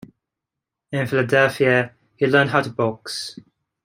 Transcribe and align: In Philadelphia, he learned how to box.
In 0.91 1.05
Philadelphia, 1.05 1.93
he 2.15 2.25
learned 2.25 2.49
how 2.49 2.63
to 2.63 2.71
box. 2.71 3.37